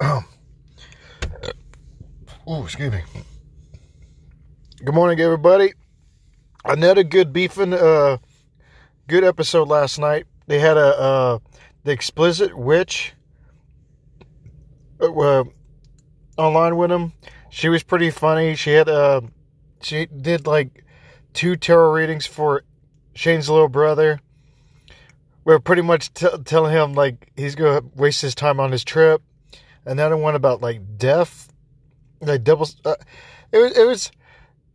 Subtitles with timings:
[0.00, 0.24] oh,
[2.64, 3.02] excuse me.
[4.82, 5.74] Good morning, everybody.
[6.64, 8.16] Another good beefing, uh,
[9.08, 10.26] good episode last night.
[10.46, 11.38] They had a uh,
[11.84, 13.12] the explicit witch
[15.00, 15.44] uh,
[16.36, 17.12] online with him.
[17.50, 18.54] She was pretty funny.
[18.54, 19.20] She had uh,
[19.82, 20.84] she did like
[21.34, 22.62] two tarot readings for
[23.14, 24.20] Shane's little brother.
[25.44, 29.22] We're pretty much t- telling him like he's gonna waste his time on his trip.
[29.84, 31.52] Another one about like death,
[32.20, 32.68] like double.
[32.84, 32.96] Uh,
[33.52, 34.12] it was it was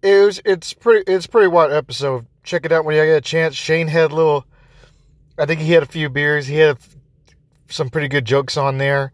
[0.01, 2.25] it was it's pretty it's pretty wild episode.
[2.43, 3.55] Check it out when you get a chance.
[3.55, 4.45] Shane had a little.
[5.37, 6.47] I think he had a few beers.
[6.47, 6.77] He had
[7.69, 9.11] some pretty good jokes on there.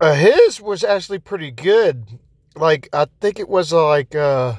[0.00, 2.04] Uh, his was actually pretty good.
[2.54, 4.54] Like I think it was uh, like uh,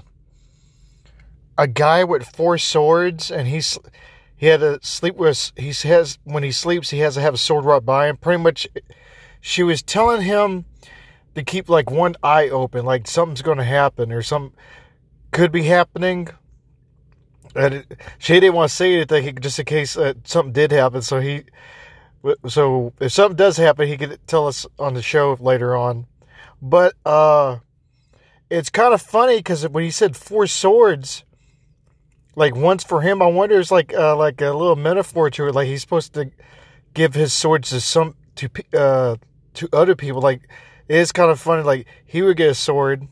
[1.58, 3.78] a guy with four swords, and he's
[4.36, 5.52] he had to sleep with.
[5.56, 8.18] He has when he sleeps, he has to have a sword right by him.
[8.18, 8.68] Pretty much,
[9.42, 10.66] she was telling him
[11.36, 14.54] to keep like one eye open, like something's going to happen or some
[15.32, 16.30] could be happening.
[17.56, 21.02] And it, she didn't want to say anything just in case uh, something did happen.
[21.02, 21.44] So he,
[22.48, 26.08] so if something does happen, he could tell us on the show later on.
[26.62, 27.60] But uh,
[28.50, 31.24] it's kind of funny because when he said four swords,
[32.38, 33.22] like once for him.
[33.22, 35.56] I wonder it's like uh, like a little metaphor to it.
[35.56, 36.32] Like he's supposed to
[36.94, 39.16] give his swords to some to uh,
[39.56, 40.22] to other people.
[40.22, 40.48] Like
[40.88, 41.64] it is kind of funny.
[41.64, 43.08] Like he would get a sword.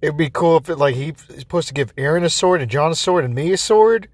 [0.00, 2.90] It'd be cool if it like he's supposed to give Aaron a sword and John
[2.90, 4.08] a sword and me a sword.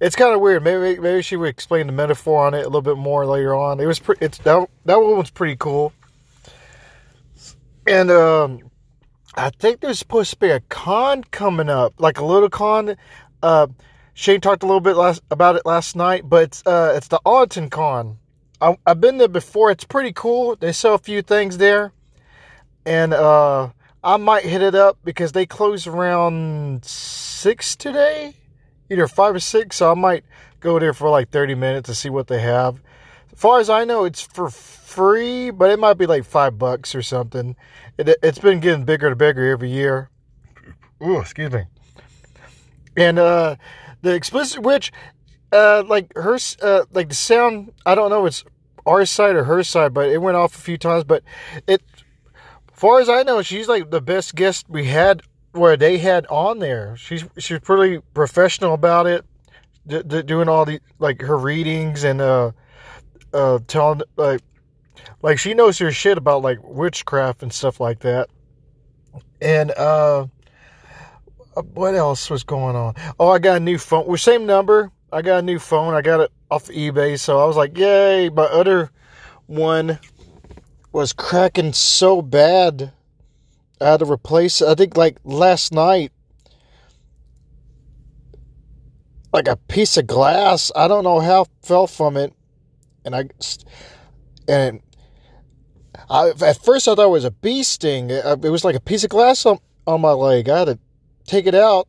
[0.00, 0.64] It's kind of weird.
[0.64, 3.80] Maybe maybe she would explain the metaphor on it a little bit more later on.
[3.80, 4.24] It was pretty.
[4.24, 5.92] It's that that one was pretty cool.
[7.86, 8.70] And um,
[9.34, 12.96] I think there's supposed to be a con coming up, like a little con.
[13.42, 13.68] Uh,
[14.14, 17.20] Shane talked a little bit last, about it last night, but it's, uh, it's the
[17.24, 18.18] Arlington Con.
[18.62, 19.70] I, have been there before.
[19.70, 20.56] It's pretty cool.
[20.56, 21.92] They sell a few things there,
[22.86, 23.70] and uh,
[24.02, 28.34] I might hit it up because they close around six today,
[28.90, 29.76] either five or six.
[29.76, 30.24] So I might
[30.60, 32.80] go there for like thirty minutes to see what they have.
[33.32, 36.94] As far as I know, it's for free, but it might be like five bucks
[36.94, 37.56] or something.
[37.98, 40.08] It, has been getting bigger and bigger every year.
[41.02, 41.64] Ooh, excuse me
[42.96, 43.56] and uh,
[44.02, 44.92] the explicit witch,
[45.52, 47.72] uh, like her, uh, like the sound.
[47.84, 48.44] I don't know, it's
[48.86, 51.04] our side or her side, but it went off a few times.
[51.04, 51.22] But
[51.66, 51.82] it,
[52.72, 56.58] far as I know, she's like the best guest we had where they had on
[56.58, 56.96] there.
[56.96, 59.24] She's she's pretty professional about it,
[59.86, 62.52] d- d- doing all the like her readings and uh,
[63.32, 64.40] uh, telling like
[65.22, 68.28] like she knows her shit about like witchcraft and stuff like that.
[69.40, 70.26] And uh
[71.56, 72.94] uh, what else was going on?
[73.18, 74.06] Oh, I got a new phone.
[74.06, 74.90] We're same number.
[75.12, 75.92] I got a new phone.
[75.92, 78.90] I got it off eBay, so I was like, "Yay!" My other
[79.46, 79.98] one
[80.90, 82.92] was cracking so bad.
[83.78, 84.68] I had to replace it.
[84.68, 86.12] I think like last night,
[89.34, 90.72] like a piece of glass.
[90.74, 92.32] I don't know how fell from it,
[93.04, 93.28] and I
[94.48, 94.80] and
[96.08, 98.08] I at first I thought it was a bee sting.
[98.08, 100.48] It was like a piece of glass on on my leg.
[100.48, 100.78] I had to
[101.26, 101.86] take it out.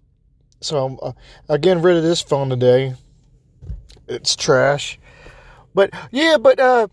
[0.59, 1.13] So I'm,
[1.50, 2.95] uh, getting rid of this phone today.
[4.08, 5.00] It's trash.
[5.74, 6.88] But yeah, but uh,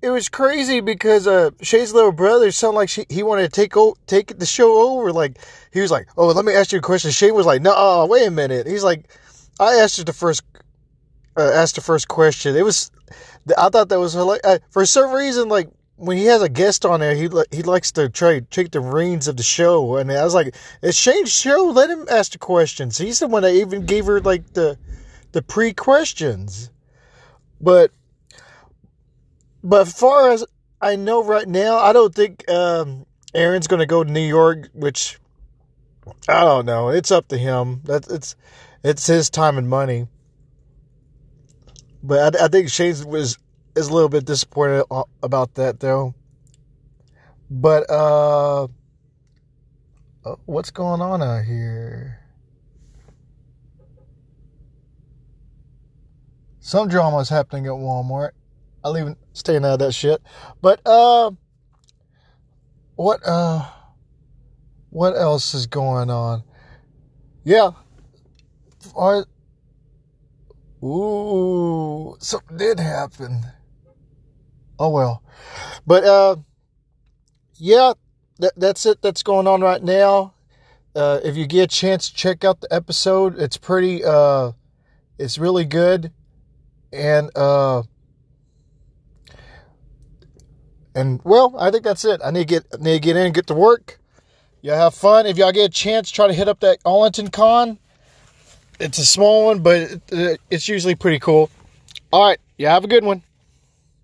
[0.00, 3.76] it was crazy because uh, Shay's little brother sounded like she, he wanted to take
[3.76, 5.12] o- take the show over.
[5.12, 5.38] Like
[5.72, 8.26] he was like, "Oh, let me ask you a question." Shay was like, "No, wait
[8.26, 9.08] a minute." He's like,
[9.60, 10.42] "I asked you the first,
[11.36, 12.90] uh, asked the first question." It was,
[13.56, 14.16] I thought that was.
[14.16, 17.92] Uh, for some reason, like when he has a guest on there, he he likes
[17.92, 19.96] to try take the reins of the show.
[19.96, 21.70] And I was like, it's Shane's show.
[21.72, 22.98] Let him ask the questions.
[22.98, 24.78] He's the one that even gave her like the
[25.32, 26.70] the pre questions.
[27.60, 27.90] But
[29.62, 30.44] but far as
[30.80, 34.68] I know right now, I don't think um, Aaron's going to go to New York.
[34.72, 35.18] Which
[36.28, 36.88] I don't know.
[36.88, 37.80] It's up to him.
[37.84, 38.36] That's it's
[38.82, 40.08] it's his time and money.
[42.02, 43.38] But I, I think Shane was
[43.76, 44.84] is a little bit disappointed
[45.22, 46.14] about that though.
[47.50, 48.64] But uh,
[50.24, 52.21] uh what's going on out here?
[56.62, 58.30] Some drama is happening at Walmart.
[58.82, 60.22] I'll even stay out of that shit.
[60.62, 61.32] But uh
[62.96, 63.68] what uh
[64.88, 66.42] what else is going on?
[67.44, 67.72] Yeah.
[68.96, 69.26] Are,
[70.82, 73.44] ooh, something did happen
[74.82, 75.22] oh well.
[75.86, 76.36] But uh,
[77.54, 77.94] yeah,
[78.40, 79.00] that, that's it.
[79.00, 80.34] That's going on right now.
[80.94, 83.38] Uh, if you get a chance, check out the episode.
[83.38, 84.04] It's pretty.
[84.04, 84.52] Uh,
[85.18, 86.12] it's really good,
[86.92, 87.82] and uh,
[90.94, 92.20] And well, I think that's it.
[92.24, 93.98] I need to get need to get in and get to work.
[94.60, 95.26] Y'all have fun.
[95.26, 97.78] If y'all get a chance, try to hit up that Arlington Con.
[98.78, 100.00] It's a small one, but
[100.50, 101.50] it's usually pretty cool.
[102.12, 103.22] All right, y'all have a good one.